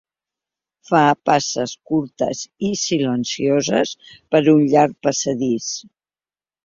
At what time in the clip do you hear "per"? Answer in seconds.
4.33-4.43